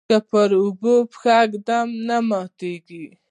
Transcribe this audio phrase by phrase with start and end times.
[0.09, 3.05] که پر اوبو پښه ږدم نه ماتیږي.